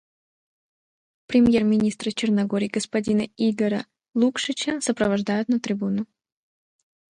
Премьер-министра 1.27 2.09
Черногории 2.09 2.67
господина 2.77 3.27
Игора 3.37 3.85
Лукшича 4.15 4.81
сопровождают 4.81 5.47
на 5.47 5.59
трибуну. 5.59 6.07